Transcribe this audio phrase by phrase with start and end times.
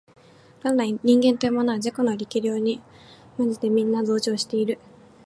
[0.63, 2.81] 元来人間というものは自己の力量に
[3.37, 4.79] 慢じてみんな増長している